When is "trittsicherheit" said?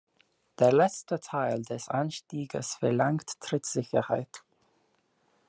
3.39-4.41